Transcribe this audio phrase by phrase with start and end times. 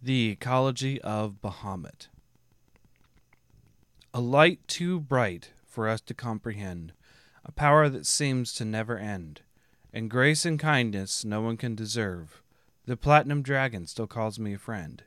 [0.00, 2.06] The Ecology of Bahamut.
[4.14, 6.92] A light too bright for us to comprehend,
[7.44, 9.40] a power that seems to never end,
[9.92, 12.42] and grace and kindness no one can deserve.
[12.86, 15.02] The platinum dragon still calls me a friend.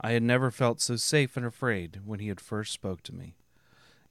[0.00, 3.34] I had never felt so safe and afraid when he had first spoke to me.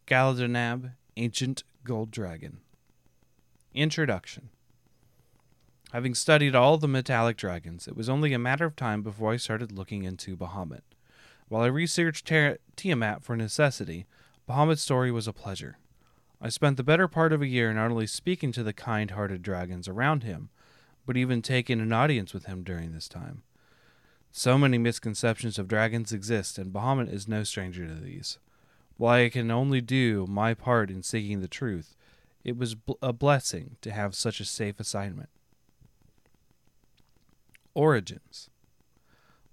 [0.05, 2.59] Galadonab, Ancient Gold Dragon.
[3.73, 4.49] Introduction.
[5.93, 9.37] Having studied all the metallic dragons, it was only a matter of time before I
[9.37, 10.81] started looking into Bahamut.
[11.49, 14.07] While I researched Ter- Tiamat for necessity,
[14.49, 15.77] Bahamut's story was a pleasure.
[16.41, 19.43] I spent the better part of a year not only speaking to the kind hearted
[19.43, 20.49] dragons around him,
[21.05, 23.43] but even taking an audience with him during this time.
[24.31, 28.39] So many misconceptions of dragons exist, and Bahamut is no stranger to these.
[28.97, 31.95] While I can only do my part in seeking the truth,
[32.43, 35.29] it was a blessing to have such a safe assignment.
[37.75, 38.49] Origins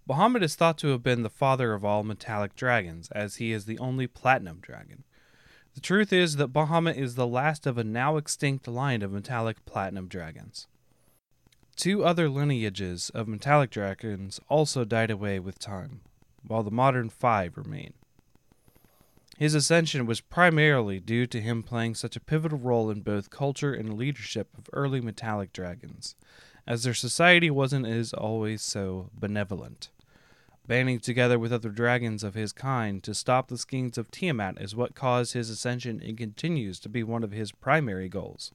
[0.09, 3.65] Bahamut is thought to have been the father of all metallic dragons, as he is
[3.65, 5.05] the only platinum dragon.
[5.75, 9.65] The truth is that Bahamut is the last of a now extinct line of metallic
[9.65, 10.67] platinum dragons.
[11.77, 16.01] Two other lineages of metallic dragons also died away with time,
[16.47, 17.95] while the modern five remain.
[19.39, 23.73] His ascension was primarily due to him playing such a pivotal role in both culture
[23.73, 26.17] and leadership of early metallic dragons,
[26.67, 29.91] as their society wasn't as always so benevolent.
[30.67, 34.77] Banding together with other dragons of his kind to stop the schemes of Tiamat is
[34.77, 38.53] what caused his ascension and continues to be one of his primary goals.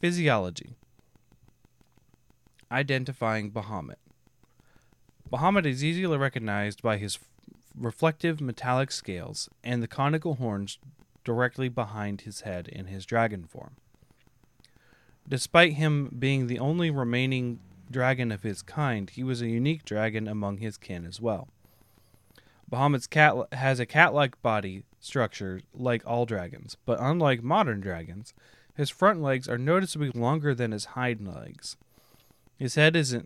[0.00, 0.76] Physiology
[2.70, 3.96] Identifying Bahamut
[5.32, 7.18] Bahamut is easily recognized by his
[7.76, 10.78] reflective metallic scales and the conical horns
[11.24, 13.76] directly behind his head in his dragon form.
[15.28, 20.26] Despite him being the only remaining dragon of his kind, he was a unique dragon
[20.26, 21.48] among his kin as well.
[22.70, 28.32] Bahamut's cat has a cat-like body structure like all dragons, but unlike modern dragons,
[28.74, 31.76] his front legs are noticeably longer than his hind legs.
[32.58, 33.16] His head is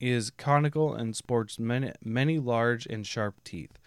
[0.00, 3.78] is conical and sports many, many large and sharp teeth,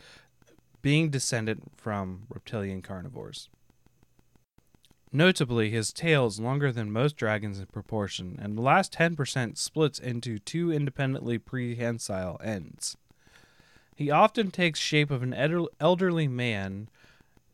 [0.81, 3.49] being descended from reptilian carnivores.
[5.17, 9.97] Notably, his tail is longer than most dragons in proportion, and the last 10% splits
[9.97, 12.97] into two independently prehensile ends.
[13.95, 15.33] He often takes shape of an
[15.79, 16.87] elderly man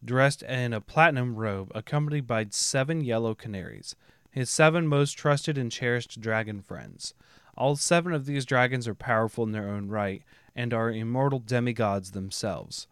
[0.03, 3.95] dressed in a platinum robe, accompanied by seven yellow canaries,
[4.29, 7.13] his seven most trusted and cherished dragon friends.
[7.55, 10.21] All seven of these dragons are powerful in their own right
[10.53, 12.87] and are immortal demigods themselves.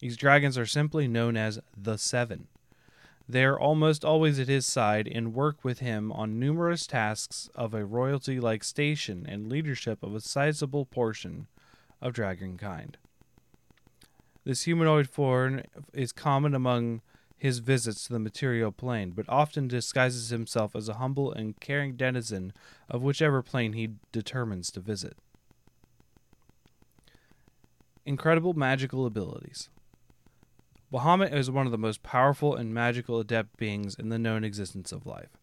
[0.00, 2.48] These dragons are simply known as the Seven.
[3.28, 7.74] They are almost always at his side and work with him on numerous tasks of
[7.74, 11.48] a royalty like station and leadership of a sizable portion
[12.00, 12.94] of dragonkind.
[14.44, 17.00] This humanoid form is common among
[17.36, 21.96] his visits to the material plane, but often disguises himself as a humble and caring
[21.96, 22.52] denizen
[22.88, 25.16] of whichever plane he determines to visit.
[28.06, 29.68] Incredible magical abilities.
[30.92, 34.92] Bahamut is one of the most powerful and magical adept beings in the known existence
[34.92, 35.36] of life.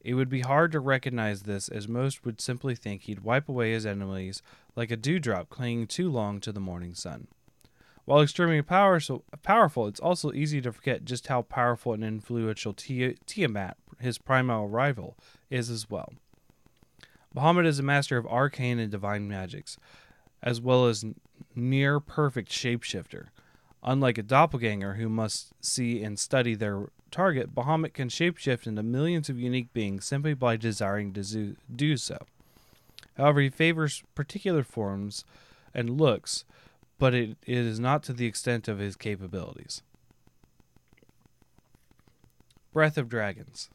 [0.00, 3.72] It would be hard to recognize this, as most would simply think he'd wipe away
[3.72, 4.40] his enemies
[4.74, 7.26] like a dewdrop clinging too long to the morning sun.
[8.06, 12.72] While extremely power, so powerful, it's also easy to forget just how powerful and influential
[12.72, 15.16] Tiamat, his primal rival,
[15.50, 16.12] is as well.
[17.34, 19.76] Bahamut is a master of arcane and divine magics,
[20.42, 21.04] as well as
[21.54, 23.26] near perfect shapeshifter.
[23.82, 29.28] Unlike a doppelganger who must see and study their target, Bahamut can shapeshift into millions
[29.28, 32.18] of unique beings simply by desiring to do so.
[33.16, 35.24] However, he favors particular forms
[35.72, 36.44] and looks,
[36.98, 39.82] but it, it is not to the extent of his capabilities.
[42.72, 43.70] Breath of Dragons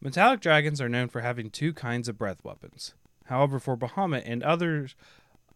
[0.00, 2.94] Metallic dragons are known for having two kinds of breath weapons.
[3.26, 4.94] However, for Bahamut and others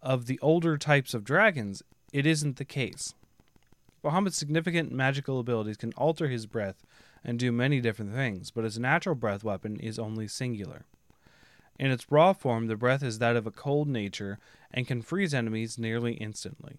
[0.03, 1.83] of the older types of dragons,
[2.13, 3.15] it isn't the case.
[4.05, 6.85] Bahamut's significant magical abilities can alter his breath
[7.25, 10.85] and do many different things, but his natural breath weapon is only singular.
[11.79, 14.39] In its raw form, the breath is that of a cold nature
[14.71, 16.77] and can freeze enemies nearly instantly.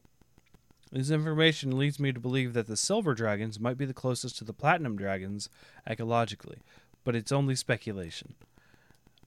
[0.92, 4.44] This information leads me to believe that the silver dragons might be the closest to
[4.44, 5.50] the platinum dragons
[5.90, 6.60] ecologically,
[7.04, 8.36] but it's only speculation.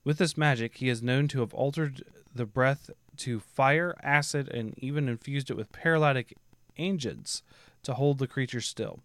[0.05, 2.03] With this magic, he is known to have altered
[2.33, 6.37] the breath to fire, acid, and even infused it with paralytic
[6.77, 7.43] agents
[7.83, 8.99] to hold the creature still.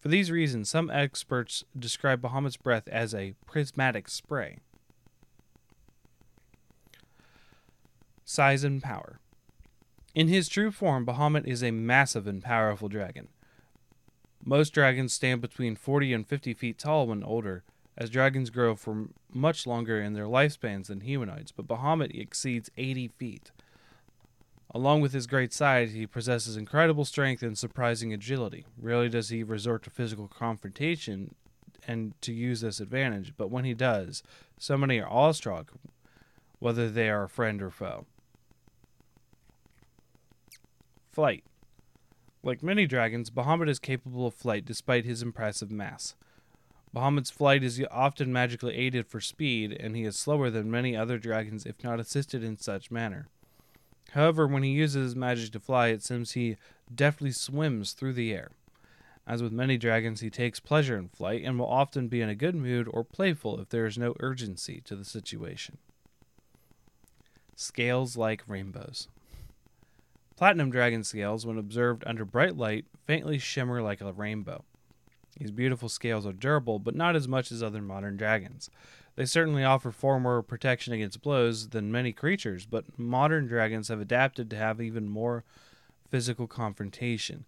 [0.00, 4.58] For these reasons, some experts describe Bahamut's breath as a prismatic spray.
[8.24, 9.18] Size and power.
[10.14, 13.28] In his true form, Bahamut is a massive and powerful dragon.
[14.44, 17.64] Most dragons stand between 40 and 50 feet tall when older,
[17.96, 23.08] as dragons grow for much longer in their lifespans than humanoids, but Bahamut exceeds 80
[23.08, 23.52] feet.
[24.74, 28.66] Along with his great size, he possesses incredible strength and surprising agility.
[28.76, 31.36] Rarely does he resort to physical confrontation
[31.86, 34.24] and to use this advantage, but when he does,
[34.58, 35.72] so many are awestruck,
[36.58, 38.04] whether they are friend or foe.
[41.12, 41.44] Flight.
[42.42, 46.16] Like many dragons, Bahamut is capable of flight despite his impressive mass.
[46.92, 51.18] Bahamut's flight is often magically aided for speed, and he is slower than many other
[51.18, 53.28] dragons if not assisted in such manner.
[54.12, 56.56] However, when he uses his magic to fly, it seems he
[56.94, 58.50] deftly swims through the air.
[59.26, 62.34] As with many dragons, he takes pleasure in flight and will often be in a
[62.34, 65.78] good mood or playful if there is no urgency to the situation.
[67.56, 69.08] Scales like rainbows.
[70.36, 74.64] Platinum dragon scales, when observed under bright light, faintly shimmer like a rainbow.
[75.38, 78.70] These beautiful scales are durable, but not as much as other modern dragons.
[79.16, 84.00] They certainly offer far more protection against blows than many creatures, but modern dragons have
[84.00, 85.44] adapted to have even more
[86.10, 87.44] physical confrontation.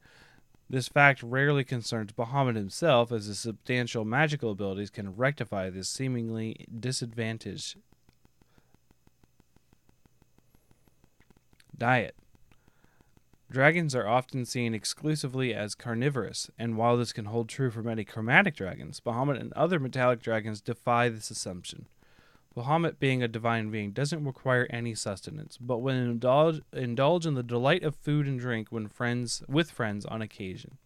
[0.70, 6.66] This fact rarely concerns Bahamut himself, as his substantial magical abilities can rectify this seemingly
[6.78, 7.76] disadvantage.
[11.76, 12.16] Diet
[13.56, 18.04] Dragons are often seen exclusively as carnivorous, and while this can hold true for many
[18.04, 21.86] chromatic dragons, Bahamut and other metallic dragons defy this assumption.
[22.54, 27.42] Bahamut, being a divine being, doesn't require any sustenance, but will indulge, indulge in the
[27.42, 30.76] delight of food and drink when friends with friends on occasion.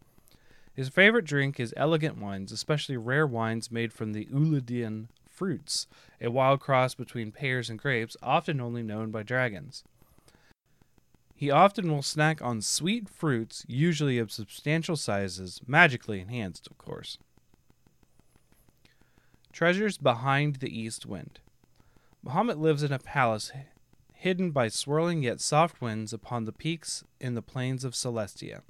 [0.73, 5.89] His favorite drink is elegant wines, especially rare wines made from the Ulidian fruits,
[6.21, 9.83] a wild cross between pears and grapes, often only known by dragons.
[11.41, 17.17] He often will snack on sweet fruits, usually of substantial sizes, magically enhanced, of course.
[19.51, 21.41] Treasures behind the east wind.
[22.23, 23.53] Bahamut lives in a palace
[24.13, 28.61] hidden by swirling yet soft winds upon the peaks in the plains of Celestia.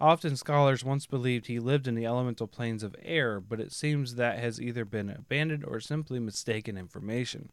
[0.00, 4.14] Often scholars once believed he lived in the elemental planes of air, but it seems
[4.14, 7.50] that has either been abandoned or simply mistaken information.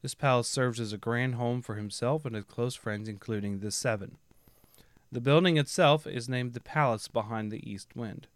[0.00, 3.70] This palace serves as a grand home for himself and his close friends, including the
[3.70, 4.16] Seven.
[5.10, 8.28] The building itself is named the Palace Behind the East Wind.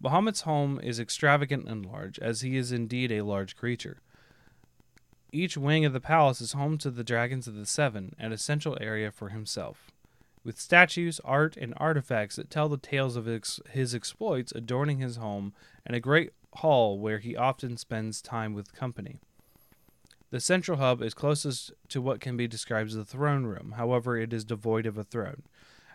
[0.00, 3.98] Bahamut's home is extravagant and large, as he is indeed a large creature.
[5.32, 8.78] Each wing of the palace is home to the Dragons of the Seven, an essential
[8.80, 9.90] area for himself.
[10.44, 15.16] With statues, art, and artifacts that tell the tales of his, his exploits adorning his
[15.16, 19.18] home, and a great hall where he often spends time with company.
[20.34, 24.16] The central hub is closest to what can be described as the throne room, however,
[24.16, 25.44] it is devoid of a throne.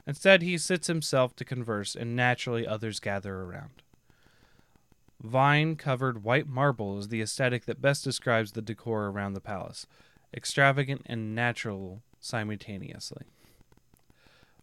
[0.08, 3.84] Instead, he sits himself to converse, and naturally others gather around.
[5.22, 9.86] Vine covered white marble is the aesthetic that best describes the decor around the palace,
[10.34, 13.26] extravagant and natural simultaneously.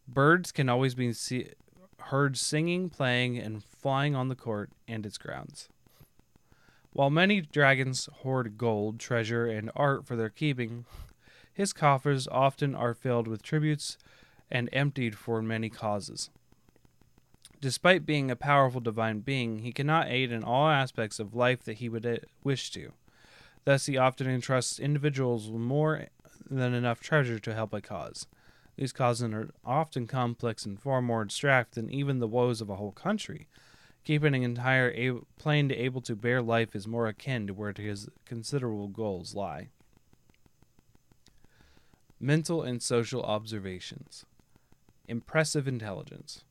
[0.09, 1.51] Birds can always be see-
[1.99, 5.69] heard singing, playing, and flying on the court and its grounds.
[6.97, 10.87] While many dragons hoard gold, treasure, and art for their keeping,
[11.53, 13.99] his coffers often are filled with tributes
[14.51, 16.31] and emptied for many causes.
[17.61, 21.77] Despite being a powerful divine being, he cannot aid in all aspects of life that
[21.77, 22.93] he would uh, wish to.
[23.67, 26.07] Thus, he often entrusts individuals with more
[26.49, 28.27] than enough treasure to help a cause.
[28.77, 32.77] These causes are often complex and far more abstract than even the woes of a
[32.77, 33.49] whole country,
[34.07, 38.09] Keeping an entire plane to able to bear life is more akin to where his
[38.25, 39.71] considerable goals lie.
[42.21, 44.25] Mental and social observations.
[45.09, 46.45] Impressive intelligence.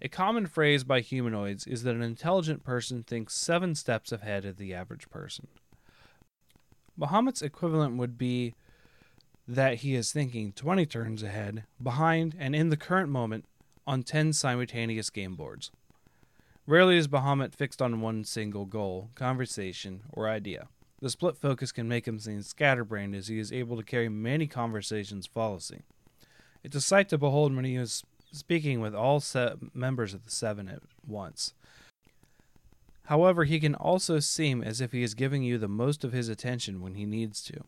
[0.00, 4.56] A common phrase by humanoids is that an intelligent person thinks seven steps ahead of
[4.56, 5.48] the average person.
[6.96, 8.54] Bahamut's equivalent would be
[9.48, 13.44] that he is thinking 20 turns ahead, behind, and in the current moment
[13.88, 15.72] on 10 simultaneous game boards.
[16.70, 20.68] Rarely is Bahamut fixed on one single goal, conversation, or idea.
[21.00, 24.46] The split focus can make him seem scatterbrained as he is able to carry many
[24.46, 25.82] conversations flawlessly.
[26.62, 30.30] It's a sight to behold when he is speaking with all se- members of the
[30.30, 31.54] Seven at once.
[33.06, 36.28] However, he can also seem as if he is giving you the most of his
[36.28, 37.64] attention when he needs to.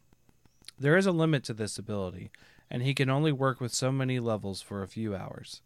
[0.79, 2.31] There is a limit to this ability,
[2.71, 5.61] and he can only work with so many levels for a few hours.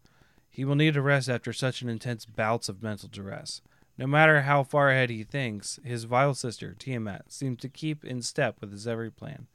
[0.57, 3.61] He will need a rest after such an intense bouts of mental duress.
[3.95, 8.23] No matter how far ahead he thinks, his vile sister, Tiamat, seems to keep in
[8.23, 9.45] step with his every plan.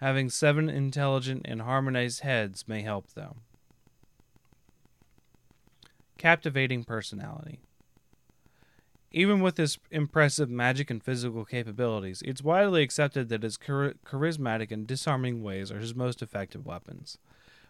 [0.00, 3.36] Having seven intelligent and harmonized heads may help, though.
[6.18, 7.60] Captivating personality.
[9.12, 14.70] Even with his impressive magic and physical capabilities, it's widely accepted that his char- charismatic
[14.70, 17.16] and disarming ways are his most effective weapons.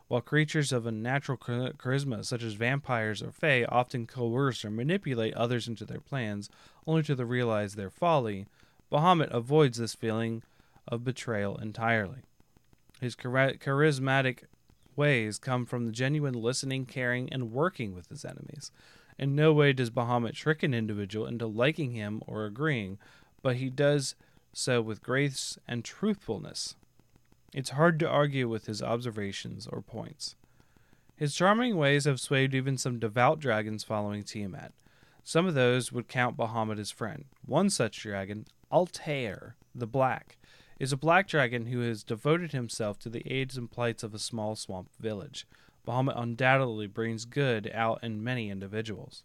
[0.08, 5.34] While creatures of unnatural char- charisma, such as vampires or fae, often coerce or manipulate
[5.34, 6.48] others into their plans,
[6.86, 8.46] only to realize their folly,
[8.90, 10.44] Bahamut avoids this feeling
[10.86, 12.18] of betrayal entirely.
[13.00, 14.44] His charismatic
[14.94, 18.70] ways come from the genuine listening, caring, and working with his enemies.
[19.18, 22.98] In no way does Bahamut trick an individual into liking him or agreeing,
[23.42, 24.14] but he does
[24.52, 26.76] so with grace and truthfulness.
[27.56, 30.36] It's hard to argue with his observations or points.
[31.16, 34.74] His charming ways have swayed even some devout dragons following Tiamat.
[35.24, 37.24] Some of those would count Bahamut as friend.
[37.46, 40.36] One such dragon, Altair the Black,
[40.78, 44.18] is a black dragon who has devoted himself to the aids and plights of a
[44.18, 45.46] small swamp village.
[45.88, 49.22] Bahamut undoubtedly brings good out in many individuals.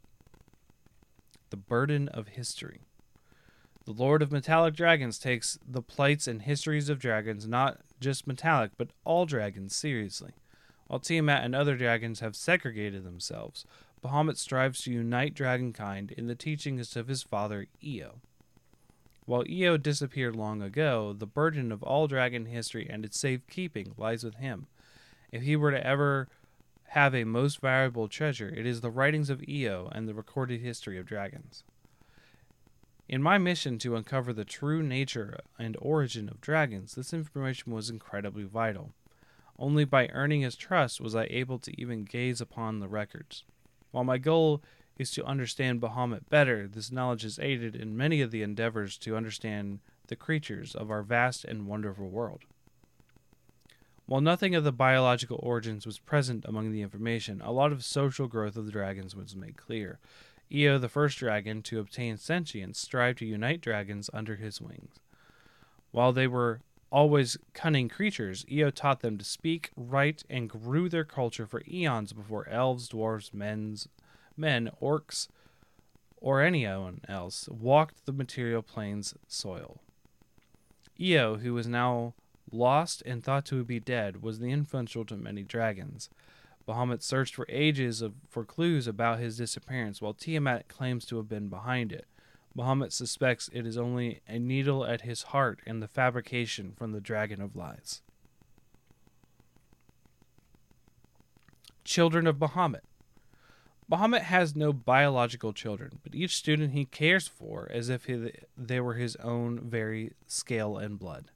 [1.50, 2.79] The burden of history.
[3.85, 8.71] The Lord of Metallic Dragons takes the plights and histories of dragons, not just metallic,
[8.77, 10.33] but all dragons, seriously.
[10.85, 13.65] While Tiamat and other dragons have segregated themselves,
[14.03, 18.19] Bahamut strives to unite dragonkind in the teachings of his father Io.
[19.25, 24.23] While Io disappeared long ago, the burden of all dragon history and its safekeeping lies
[24.23, 24.67] with him.
[25.31, 26.27] If he were to ever
[26.89, 31.00] have a most valuable treasure, it is the writings of Io and the recorded history
[31.00, 31.63] of dragons.
[33.12, 37.89] In my mission to uncover the true nature and origin of dragons, this information was
[37.89, 38.94] incredibly vital.
[39.60, 43.44] Only by earning his trust was I able to even gaze upon the records.
[43.91, 44.63] While my goal
[44.98, 49.18] is to understand Bahamut better, this knowledge has aided in many of the endeavors to
[49.18, 52.44] understand the creatures of our vast and wonderful world.
[54.06, 58.30] While nothing of the biological origins was present among the information, a lot of social
[58.30, 60.00] growth of the dragons was made clear.
[60.53, 65.00] Io, the first dragon to obtain sentience, strived to unite dragons under his wings.
[65.91, 71.05] While they were always cunning creatures, Io taught them to speak, write, and grew their
[71.05, 73.88] culture for eons before elves, dwarves, men's,
[74.36, 75.27] men, orcs,
[76.17, 79.79] or anyone else walked the material plane's soil.
[81.01, 82.13] Io, who was now
[82.51, 86.10] lost and thought to be dead, was the influential to many dragons.
[86.68, 91.27] Bahamut searched for ages of, for clues about his disappearance, while Tiamat claims to have
[91.27, 92.06] been behind it.
[92.58, 97.01] Bahamut suspects it is only a needle at his heart and the fabrication from the
[97.01, 98.01] dragon of lies.
[101.84, 102.82] Children of Bahamut.
[103.89, 108.80] Bahamut has no biological children, but each student he cares for as if he, they
[108.80, 111.32] were his own very scale and blood.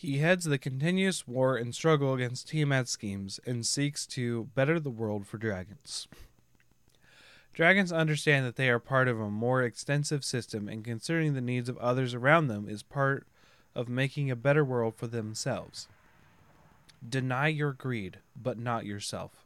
[0.00, 4.88] He heads the continuous war and struggle against Tiamat's schemes and seeks to better the
[4.88, 6.08] world for dragons.
[7.52, 11.68] Dragons understand that they are part of a more extensive system, and considering the needs
[11.68, 13.26] of others around them is part
[13.74, 15.86] of making a better world for themselves.
[17.06, 19.44] Deny your greed, but not yourself.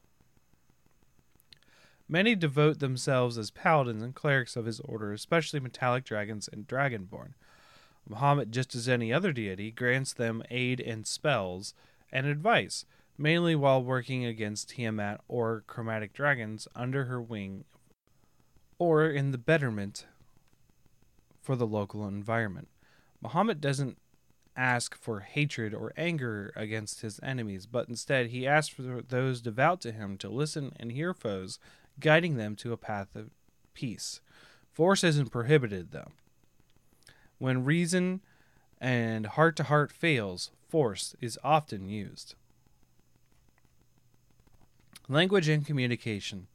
[2.09, 7.33] Many devote themselves as paladins and clerics of his order, especially metallic dragons and dragonborn.
[8.09, 11.75] Bahamut, just as any other deity, grants them aid and spells
[12.13, 12.85] and advice,
[13.17, 17.65] mainly while working against Tiamat or chromatic dragons under her wing
[18.79, 20.07] or in the betterment
[21.41, 22.69] for the local environment.
[23.23, 23.99] Bahamut doesn't
[24.57, 29.81] ask for hatred or anger against his enemies, but instead he asks for those devout
[29.81, 31.59] to him to listen and hear foes,
[31.99, 33.31] guiding them to a path of
[33.73, 34.21] peace.
[34.73, 36.13] Force isn't prohibited, though.
[37.39, 38.21] When reason
[38.81, 42.35] and heart to heart fails, force is often used.
[45.09, 46.47] Language and communication.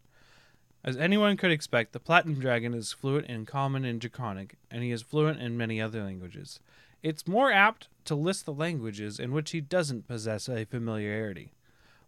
[0.84, 4.92] As anyone could expect, the Platinum Dragon is fluent in Common and Draconic, and he
[4.92, 6.60] is fluent in many other languages.
[7.04, 11.52] It's more apt to list the languages in which he doesn't possess a familiarity.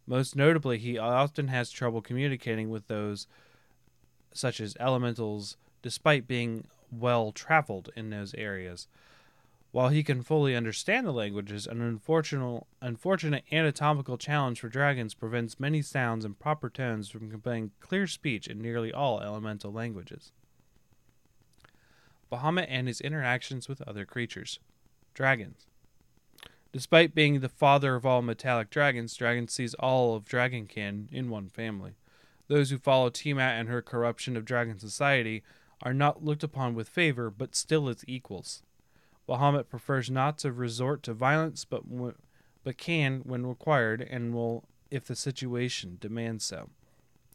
[0.08, 3.28] Most notably, he often has trouble communicating with those
[4.34, 8.88] such as elementals, despite being well traveled in those areas.
[9.72, 15.62] While he can fully understand the languages, an unfortunate, unfortunate anatomical challenge for dragons prevents
[15.62, 20.34] many sounds and proper tones from conveying clear speech in nearly all elemental languages.
[22.30, 24.60] Bahamut and his interactions with other creatures.
[25.14, 25.68] Dragons.
[26.74, 31.50] Despite being the father of all metallic dragons, Dragon sees all of Dragonkin in one
[31.50, 31.96] family.
[32.48, 35.44] Those who follow Tiamat and her corruption of dragon society
[35.82, 38.64] are not looked upon with favor, but still as equals.
[39.28, 42.16] Bahamut prefers not to resort to violence, but w-
[42.64, 46.70] but can when required, and will if the situation demands so.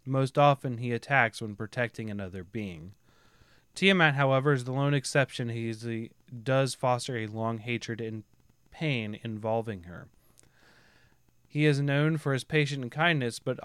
[0.04, 2.92] Most often, he attacks when protecting another being.
[3.74, 5.48] Tiamat, however, is the lone exception.
[5.48, 6.10] He
[6.42, 8.22] does foster a long hatred and
[8.70, 10.08] pain involving her.
[11.48, 13.58] He is known for his patience and kindness, but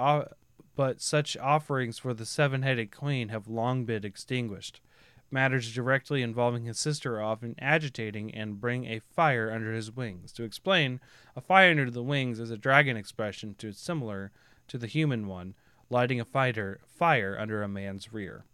[0.81, 4.81] but such offerings for the seven-headed queen have long been extinguished.
[5.29, 10.31] Matters directly involving his sister are often agitating and bring a fire under his wings.
[10.31, 10.99] To explain,
[11.35, 14.31] a fire under the wings is a dragon expression to similar
[14.69, 15.53] to the human one,
[15.91, 18.45] lighting a fighter, fire under a man's rear.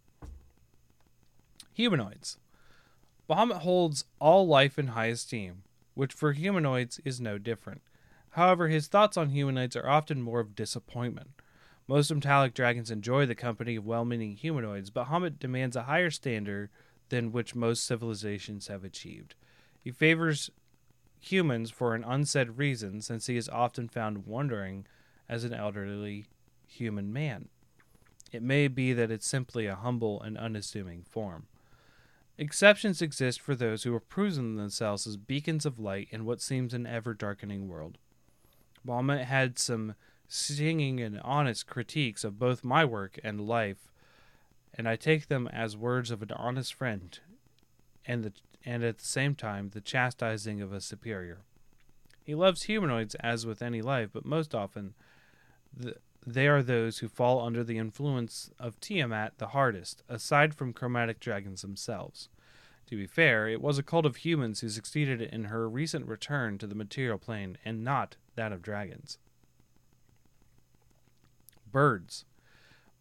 [1.75, 2.39] Humanoids.
[3.29, 7.83] Bahamut holds all life in high esteem, which for humanoids is no different.
[8.31, 11.29] However, his thoughts on humanoids are often more of disappointment.
[11.87, 16.09] Most metallic dragons enjoy the company of well meaning humanoids, but Bahamut demands a higher
[16.09, 16.69] standard
[17.09, 19.35] than which most civilizations have achieved.
[19.79, 20.49] He favors
[21.19, 24.85] humans for an unsaid reason, since he is often found wandering
[25.29, 26.25] as an elderly
[26.67, 27.47] human man.
[28.31, 31.47] It may be that it's simply a humble and unassuming form.
[32.37, 36.73] Exceptions exist for those who have proven themselves as beacons of light in what seems
[36.73, 37.97] an ever darkening world.
[38.85, 39.95] Bahamut had some
[40.27, 43.91] stinging and honest critiques of both my work and life,
[44.73, 47.17] and I take them as words of an honest friend,
[48.05, 48.33] and the
[48.65, 51.39] and at the same time the chastising of a superior.
[52.23, 54.93] He loves humanoids as with any life, but most often
[55.73, 60.73] the, they are those who fall under the influence of Tiamat the hardest, aside from
[60.73, 62.27] chromatic dragons themselves.
[62.87, 66.57] To be fair, it was a cult of humans who succeeded in her recent return
[66.57, 69.17] to the material plane, and not that of dragons.
[71.71, 72.25] Birds.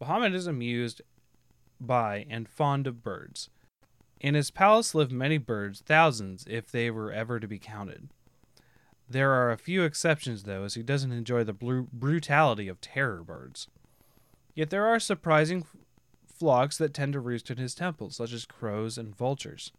[0.01, 1.03] Bahamut is amused
[1.81, 3.51] by and fond of birds.
[4.21, 8.09] In his palace live many birds, thousands if they were ever to be counted.
[9.09, 13.23] There are a few exceptions, though, as he doesn't enjoy the br- brutality of terror
[13.23, 13.69] birds.
[14.55, 15.77] Yet there are surprising f-
[16.27, 19.71] flocks that tend to roost in his temples, such as crows and vultures.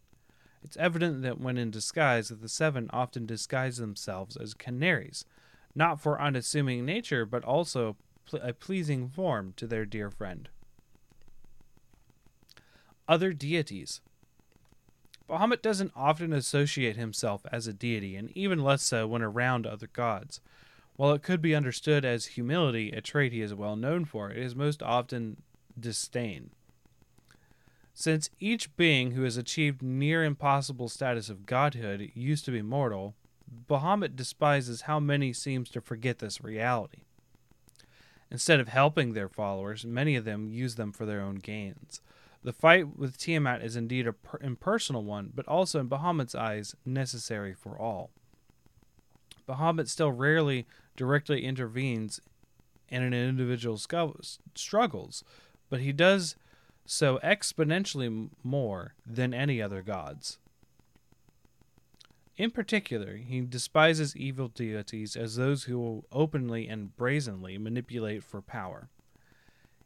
[0.62, 5.24] It's evident that when in disguise the seven often disguise themselves as canaries,
[5.74, 7.96] not for unassuming nature, but also
[8.28, 10.48] pl- a pleasing form to their dear friend.
[13.06, 14.00] Other deities.
[15.28, 19.88] Bahamut doesn't often associate himself as a deity, and even less so when around other
[19.92, 20.40] gods.
[20.96, 24.38] While it could be understood as humility, a trait he is well known for, it
[24.38, 25.42] is most often
[25.78, 26.50] disdain.
[27.94, 33.14] Since each being who has achieved near impossible status of godhood used to be mortal,
[33.68, 37.02] Bahamut despises how many seems to forget this reality.
[38.30, 42.00] Instead of helping their followers, many of them use them for their own gains.
[42.42, 46.76] The fight with Tiamat is indeed a per- impersonal one, but also in Bahamut's eyes
[46.84, 48.10] necessary for all.
[49.48, 52.20] Bahamut still rarely directly intervenes
[52.88, 53.86] in an individual's
[54.54, 55.24] struggles,
[55.70, 56.36] but he does
[56.84, 60.38] so exponentially more than any other gods.
[62.38, 68.40] In particular, he despises evil deities as those who will openly and brazenly manipulate for
[68.40, 68.88] power.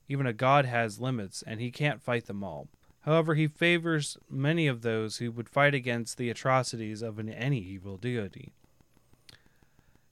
[0.06, 2.68] Even a god has limits, and he can't fight them all.
[3.00, 7.58] However, he favors many of those who would fight against the atrocities of an, any
[7.58, 8.52] evil deity.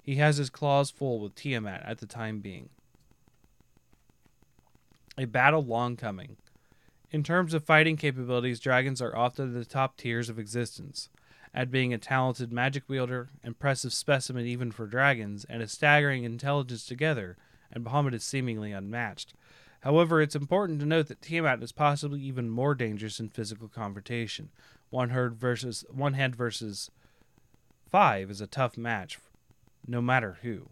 [0.02, 2.70] He has his claws full with Tiamat at the time being.
[5.18, 6.38] A battle long coming.
[7.10, 11.10] In terms of fighting capabilities, dragons are often the top tiers of existence
[11.52, 16.86] at being a talented magic wielder, impressive specimen even for dragons, and a staggering intelligence
[16.86, 17.36] together,
[17.72, 19.34] and Bahamut is seemingly unmatched.
[19.80, 24.50] However, it's important to note that Tiamat is possibly even more dangerous in physical confrontation.
[24.90, 26.90] One herd versus one hand versus
[27.90, 29.18] five is a tough match,
[29.86, 30.68] no matter who.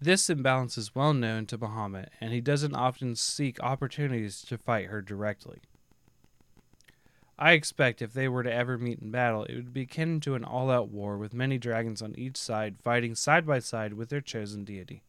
[0.00, 4.86] This imbalance is well known to Bahamut, and he doesn't often seek opportunities to fight
[4.86, 5.60] her directly.
[7.38, 10.34] I expect if they were to ever meet in battle, it would be akin to
[10.34, 14.08] an all out war with many dragons on each side fighting side by side with
[14.08, 15.02] their chosen deity.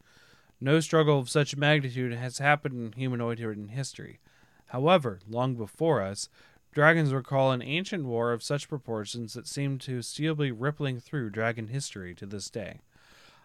[0.59, 4.19] No struggle of such magnitude has happened in humanoid history.
[4.67, 6.27] However, long before us,
[6.73, 11.29] dragons recall an ancient war of such proportions that seem to still be rippling through
[11.29, 12.81] dragon history to this day.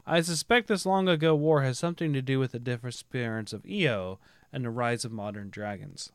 [0.05, 4.19] I suspect this long ago war has something to do with the disappearance of Io
[4.53, 6.11] and the rise of modern dragons.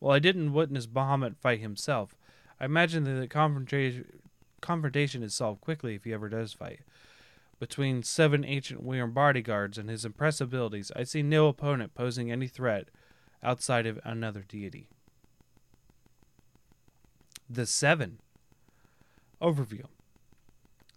[0.00, 2.16] While I didn't witness Bahamut fight himself,
[2.58, 4.22] I imagine that the confrontation,
[4.62, 6.80] confrontation is solved quickly if he ever does fight.
[7.58, 12.48] Between seven ancient Wyrm bodyguards and his impressive abilities, I see no opponent posing any
[12.48, 12.88] threat
[13.42, 14.88] outside of another deity.
[17.48, 18.20] The Seven.
[19.42, 19.84] Overview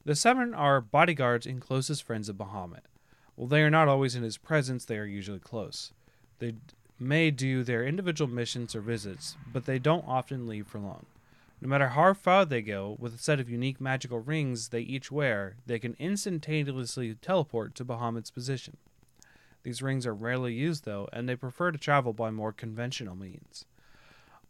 [0.06, 2.86] The Seven are bodyguards and closest friends of Bahamut.
[3.36, 5.92] While they are not always in his presence, they are usually close.
[6.40, 6.54] They
[7.00, 11.06] may do their individual missions or visits, but they don't often leave for long.
[11.62, 15.12] No matter how far they go, with a set of unique magical rings they each
[15.12, 18.78] wear, they can instantaneously teleport to Bahamut's position.
[19.64, 23.66] These rings are rarely used, though, and they prefer to travel by more conventional means.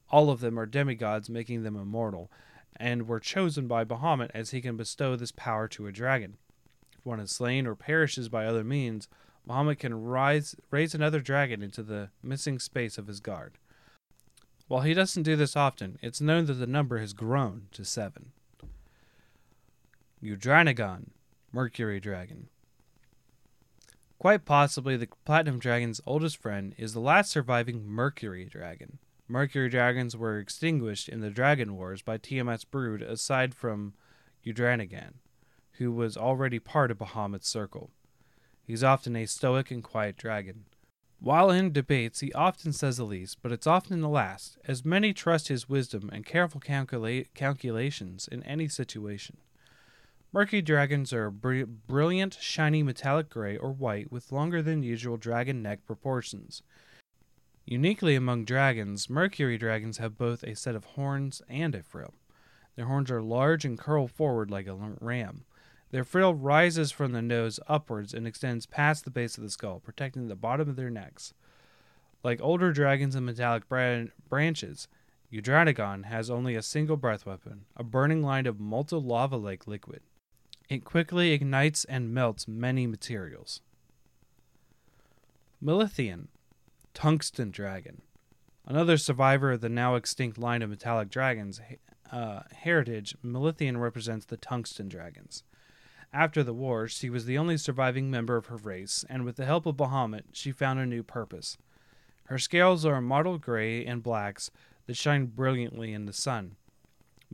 [0.09, 2.31] All of them are demigods, making them immortal,
[2.75, 6.37] and were chosen by Bahamut as he can bestow this power to a dragon.
[6.97, 9.07] If one is slain or perishes by other means,
[9.47, 13.57] Bahamut can rise, raise another dragon into the missing space of his guard.
[14.67, 18.31] While he doesn't do this often, it's known that the number has grown to seven.
[20.23, 21.09] Eudranagon,
[21.51, 22.47] Mercury Dragon.
[24.17, 28.99] Quite possibly, the Platinum Dragon's oldest friend is the last surviving Mercury Dragon.
[29.27, 33.93] Mercury dragons were extinguished in the Dragon Wars by Tiamat's brood aside from
[34.45, 35.15] Eudranagon,
[35.73, 37.91] who was already part of Bahamut's circle.
[38.65, 40.65] He's often a stoic and quiet dragon.
[41.19, 45.13] While in debates, he often says the least, but it's often the last, as many
[45.13, 49.37] trust his wisdom and careful calcula- calculations in any situation.
[50.33, 55.61] Mercury dragons are br- brilliant, shiny metallic gray or white with longer than usual dragon
[55.61, 56.61] neck proportions.
[57.65, 62.15] Uniquely among dragons, Mercury dragons have both a set of horns and a frill.
[62.75, 65.45] Their horns are large and curl forward like a ram.
[65.93, 69.79] Their frill rises from the nose upwards and extends past the base of the skull,
[69.79, 71.35] protecting the bottom of their necks.
[72.23, 74.87] Like older dragons and metallic bran- branches,
[75.31, 80.01] Eudranagon has only a single breath weapon, a burning line of molten lava like liquid.
[80.67, 83.61] It quickly ignites and melts many materials.
[85.63, 86.29] Milithian,
[86.95, 88.01] Tungsten Dragon.
[88.65, 91.61] Another survivor of the now extinct line of metallic dragons
[92.11, 95.43] uh, heritage, Milithian represents the Tungsten Dragons.
[96.13, 99.45] After the war, she was the only surviving member of her race, and with the
[99.45, 101.57] help of Bahamut, she found a new purpose.
[102.25, 104.51] Her scales are mottled gray and blacks
[104.85, 106.55] that shine brilliantly in the sun.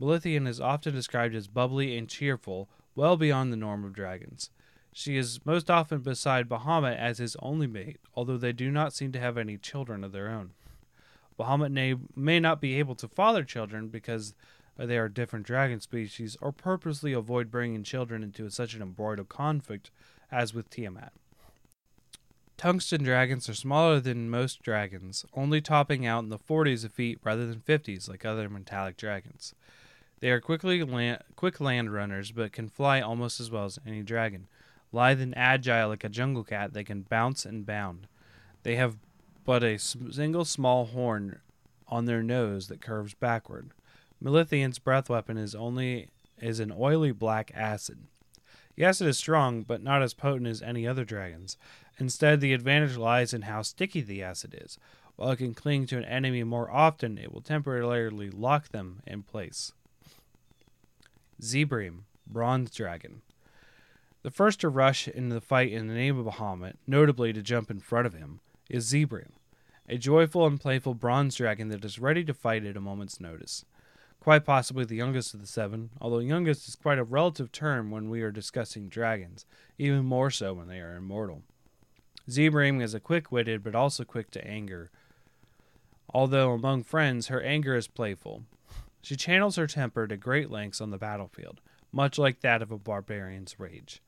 [0.00, 4.50] Milithian is often described as bubbly and cheerful, well beyond the norm of dragons.
[4.94, 9.12] She is most often beside Bahamut as his only mate, although they do not seem
[9.12, 10.52] to have any children of their own.
[11.38, 14.34] Bahamut may, may not be able to father children because
[14.86, 19.90] they are different dragon species, or purposely avoid bringing children into such an embroiled conflict
[20.30, 21.12] as with Tiamat.
[22.56, 27.18] Tungsten dragons are smaller than most dragons, only topping out in the 40s of feet
[27.24, 29.54] rather than 50s like other metallic dragons.
[30.20, 34.02] They are quickly land, quick land runners, but can fly almost as well as any
[34.02, 34.46] dragon.
[34.92, 38.06] Lithe and agile like a jungle cat, they can bounce and bound.
[38.62, 38.96] They have
[39.44, 41.40] but a single small horn
[41.88, 43.70] on their nose that curves backward.
[44.22, 47.98] Milithian's breath weapon is only is an oily black acid.
[48.76, 51.56] The acid is strong, but not as potent as any other dragon's.
[51.98, 54.78] Instead, the advantage lies in how sticky the acid is.
[55.16, 59.22] While it can cling to an enemy more often, it will temporarily lock them in
[59.22, 59.72] place.
[61.42, 63.22] Zebream, Bronze Dragon.
[64.22, 67.70] The first to rush into the fight in the name of Bahamut, notably to jump
[67.70, 69.32] in front of him, is Zebream,
[69.88, 73.64] a joyful and playful bronze dragon that is ready to fight at a moment's notice
[74.20, 78.10] quite possibly the youngest of the seven, although youngest is quite a relative term when
[78.10, 79.46] we are discussing dragons,
[79.78, 81.42] even more so when they are immortal.
[82.28, 84.90] Zebream is a quick witted but also quick to anger.
[86.12, 88.44] Although among friends, her anger is playful.
[89.00, 92.78] She channels her temper to great lengths on the battlefield, much like that of a
[92.78, 94.02] barbarian's rage.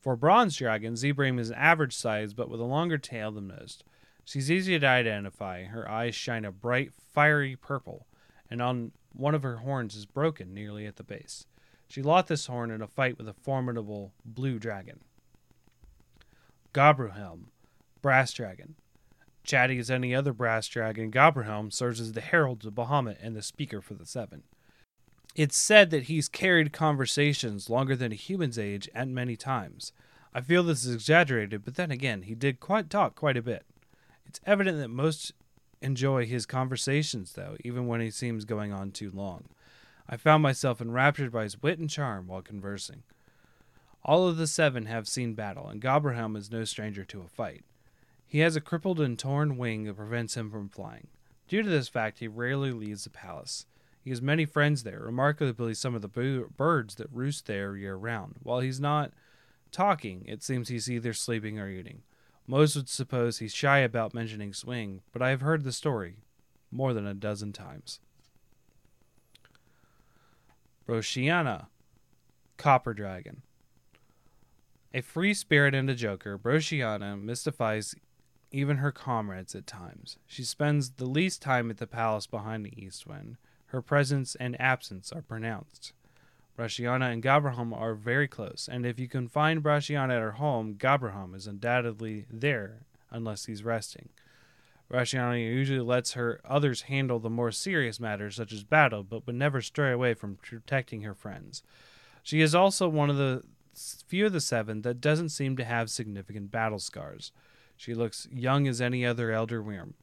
[0.00, 3.84] For bronze dragon, Zebream is average size but with a longer tail than most.
[4.24, 5.64] She's easy to identify.
[5.64, 8.06] Her eyes shine a bright, fiery purple,
[8.50, 11.46] and on one of her horns is broken nearly at the base.
[11.88, 15.00] She lost this horn in a fight with a formidable blue dragon.
[16.72, 17.48] Gobruhelm,
[18.00, 18.76] Brass Dragon.
[19.44, 23.42] Chatty as any other brass dragon, Gobruhelm serves as the herald of Bahamut and the
[23.42, 24.44] speaker for the Seven.
[25.34, 29.92] It's said that he's carried conversations longer than a human's age at many times.
[30.34, 33.64] I feel this is exaggerated, but then again, he did quite talk quite a bit.
[34.24, 35.32] It's evident that most
[35.82, 39.44] enjoy his conversations, though, even when he seems going on too long.
[40.08, 43.02] I found myself enraptured by his wit and charm while conversing.
[44.04, 47.64] All of the seven have seen battle, and Gobruhelm is no stranger to a fight.
[48.26, 51.08] He has a crippled and torn wing that prevents him from flying.
[51.48, 53.66] Due to this fact, he rarely leaves the palace.
[54.02, 58.36] He has many friends there, remarkably some of the birds that roost there year round.
[58.42, 59.12] While he's not
[59.70, 62.02] talking, it seems he's either sleeping or eating.
[62.46, 66.16] Most would suppose he's shy about mentioning swing, but I have heard the story
[66.70, 68.00] more than a dozen times.
[70.86, 71.66] Broshiana,
[72.56, 73.42] Copper Dragon.
[74.92, 77.94] A free spirit and a joker, Broshiana mystifies
[78.50, 80.18] even her comrades at times.
[80.26, 83.36] She spends the least time at the palace behind the east wind.
[83.66, 85.94] Her presence and absence are pronounced.
[86.58, 90.74] Brashiana and Gabraham are very close, and if you can find Brashiana at her home,
[90.74, 94.10] Gabraham is undoubtedly there unless he's resting.
[94.90, 99.34] Brashiana usually lets her others handle the more serious matters such as battle, but would
[99.34, 101.62] never stray away from protecting her friends.
[102.22, 103.42] She is also one of the
[104.06, 107.32] few of the seven that doesn't seem to have significant battle scars.
[107.74, 109.94] She looks young as any other Elder Wyrm.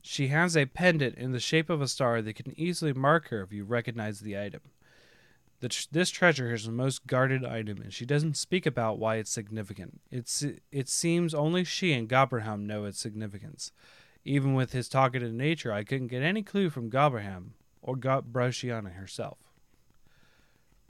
[0.00, 3.42] She has a pendant in the shape of a star that can easily mark her
[3.42, 4.60] if you recognize the item.
[5.60, 9.30] Tr- this treasure is the most guarded item, and she doesn't speak about why it's
[9.30, 10.00] significant.
[10.10, 13.72] It's, it seems only she and Gabraham know its significance.
[14.24, 19.38] Even with his talkative nature, I couldn't get any clue from Gabraham or Brashiana herself.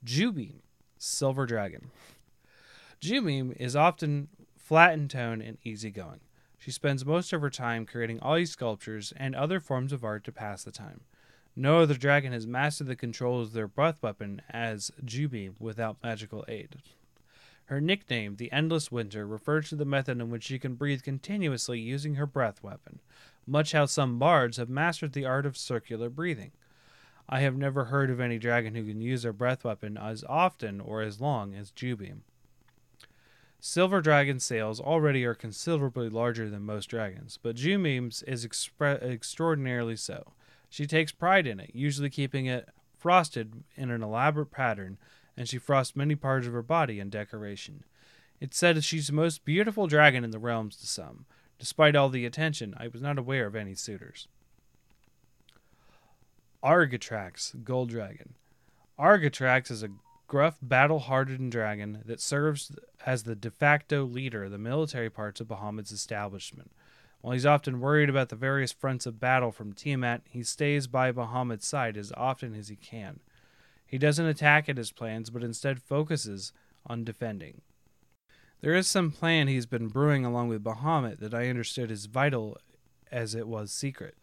[0.04, 0.60] Jubeam,
[0.98, 1.90] Silver Dragon.
[3.00, 6.20] Jubeam is often flat in tone and easygoing.
[6.58, 10.24] She spends most of her time creating all these sculptures and other forms of art
[10.24, 11.02] to pass the time.
[11.60, 16.44] No other dragon has mastered the controls of their breath weapon as Jubeam without magical
[16.46, 16.76] aid.
[17.64, 21.80] Her nickname, the Endless Winter, refers to the method in which she can breathe continuously
[21.80, 23.00] using her breath weapon,
[23.44, 26.52] much how some bards have mastered the art of circular breathing.
[27.28, 30.80] I have never heard of any dragon who can use their breath weapon as often
[30.80, 32.20] or as long as Jubeam.
[33.58, 39.96] Silver Dragon sails already are considerably larger than most dragons, but Jubeam's is expre- extraordinarily
[39.96, 40.34] so.
[40.68, 44.98] She takes pride in it, usually keeping it frosted in an elaborate pattern,
[45.36, 47.84] and she frosts many parts of her body in decoration.
[48.40, 51.26] It's said she's the most beautiful dragon in the realms to some.
[51.58, 54.28] Despite all the attention, I was not aware of any suitors.
[56.62, 58.34] Argatrax, Gold Dragon.
[58.98, 59.90] Argatrax is a
[60.26, 62.72] gruff, battle hardened dragon that serves
[63.06, 66.70] as the de facto leader of the military parts of Bahamut's establishment.
[67.20, 71.10] While he's often worried about the various fronts of battle from Tiamat, he stays by
[71.10, 73.20] Bahamut's side as often as he can.
[73.86, 76.52] He doesn't attack at his plans, but instead focuses
[76.86, 77.62] on defending.
[78.60, 82.58] There is some plan he's been brewing along with Bahamut that I understood is vital
[83.10, 84.16] as it was secret.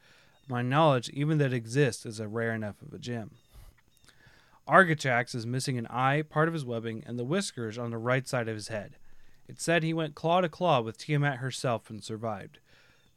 [0.48, 3.32] My knowledge, even that it exists, is a rare enough of a gem.
[4.68, 8.28] Argatrax is missing an eye, part of his webbing, and the whiskers on the right
[8.28, 8.98] side of his head.
[9.48, 12.60] It's said he went claw to claw with Tiamat herself and survived.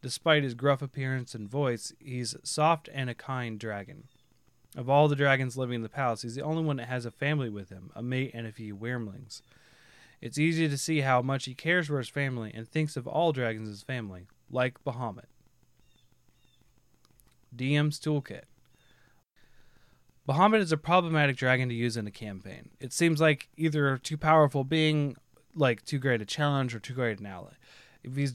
[0.01, 4.05] Despite his gruff appearance and voice, he's soft and a kind dragon.
[4.77, 7.11] Of all the dragons living in the palace, he's the only one that has a
[7.11, 9.43] family with him, a mate and a few wyrmlings.
[10.21, 13.33] It's easy to see how much he cares for his family and thinks of all
[13.33, 15.27] dragons as family, like Bahamut.
[17.55, 18.45] DM's Toolkit
[20.29, 22.69] Bahamut is a problematic dragon to use in a campaign.
[22.81, 25.17] It seems like either too powerful being,
[25.55, 27.53] like too great a challenge, or too great an ally.
[28.05, 28.33] If he's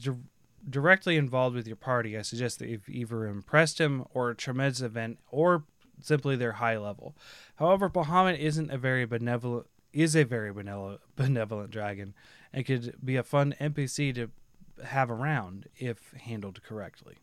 [0.68, 4.80] directly involved with your party, I suggest that you've either impressed him or a tremendous
[4.80, 5.64] event, or
[6.00, 7.16] simply their high level.
[7.56, 12.14] However, Bahamut isn't a very benevolent is a very benevolent dragon
[12.52, 14.28] and could be a fun NPC to
[14.84, 17.14] have around if handled correctly.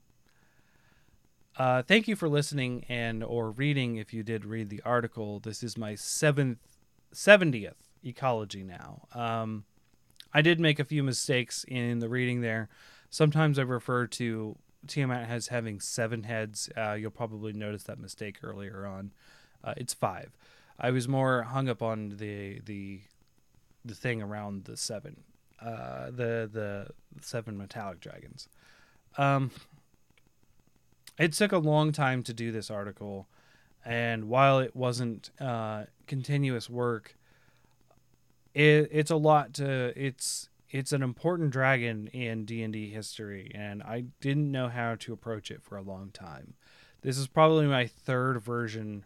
[1.58, 5.39] Uh, thank you for listening and or reading if you did read the article.
[5.39, 6.60] This is my seventh,
[7.12, 9.08] seventieth ecology now.
[9.13, 9.65] Um,
[10.34, 12.69] I did make a few mistakes in the reading there.
[13.12, 14.56] Sometimes I refer to
[14.88, 16.69] Tiamat as having seven heads.
[16.76, 19.12] Uh, you'll probably notice that mistake earlier on.
[19.63, 20.32] Uh, it's five.
[20.80, 23.02] I was more hung up on the the
[23.84, 25.17] the thing around the seven,
[25.62, 26.88] uh, the the
[27.21, 28.47] seven metallic dragons.
[29.17, 29.52] Um,
[31.19, 33.28] it took a long time to do this article,
[33.86, 37.15] and while it wasn't uh, continuous work,
[38.54, 44.05] it, it's a lot to it's it's an important dragon in D&D history and I
[44.21, 46.53] didn't know how to approach it for a long time.
[47.01, 49.05] This is probably my third version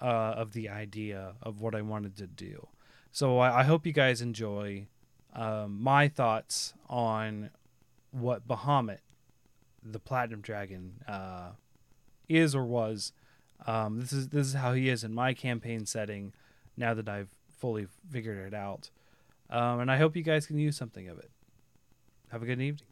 [0.00, 2.68] uh, of the idea of what I wanted to do.
[3.12, 4.86] So I, I hope you guys enjoy
[5.34, 7.50] um, my thoughts on
[8.10, 8.98] what Bahamut
[9.82, 11.50] the Platinum Dragon uh,
[12.28, 13.12] is or was.
[13.66, 16.32] Um, this is this is how he is in my campaign setting.
[16.76, 18.90] Now that I've fully figured it out,
[19.50, 21.30] um, and I hope you guys can use something of it.
[22.30, 22.87] Have a good evening.